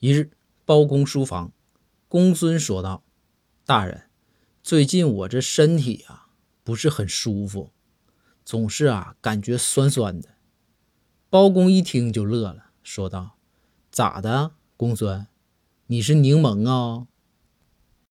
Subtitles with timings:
[0.00, 0.30] 一日
[0.64, 1.52] 包公书房
[2.08, 3.04] 公孙说道
[3.66, 4.04] 大人
[4.62, 6.28] 最近我这身体啊
[6.64, 7.70] 不是很舒服
[8.42, 10.30] 总是啊感觉酸酸的。
[11.28, 13.36] 包公一听就乐了说道
[13.90, 15.26] 咋的公孙？
[15.88, 17.06] 你是柠檬啊？